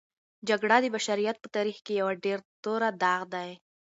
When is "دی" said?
3.33-3.51